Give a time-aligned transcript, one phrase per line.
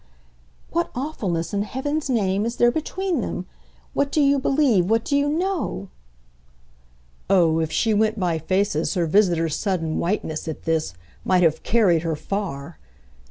[0.71, 3.45] "What awfulness, in heaven's name, is there between them?
[3.93, 5.89] What do you believe, what do you KNOW?"
[7.29, 12.01] Oh, if she went by faces her visitor's sudden whiteness, at this, might have carried
[12.01, 12.79] her far!